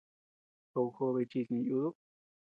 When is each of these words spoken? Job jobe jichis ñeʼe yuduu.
Job 0.71 0.89
jobe 0.97 1.19
jichis 1.29 1.49
ñeʼe 1.53 1.67
yuduu. 1.69 1.95